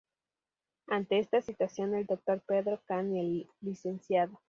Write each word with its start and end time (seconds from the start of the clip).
Ante 0.87 1.19
esta 1.19 1.43
situación, 1.43 1.93
el 1.93 2.07
Dr. 2.07 2.41
Pedro 2.47 2.81
Cahn 2.87 3.15
y 3.15 3.19
el 3.19 3.47
Lic. 3.61 4.31